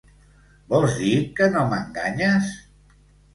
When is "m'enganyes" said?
1.75-2.51